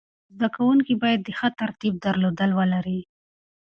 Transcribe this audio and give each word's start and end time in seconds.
زده 0.35 0.47
کوونکي 0.55 0.93
باید 1.03 1.19
د 1.23 1.29
ښه 1.37 1.47
تربیت 1.59 1.95
درلودل 2.05 2.51
ولري. 2.59 2.99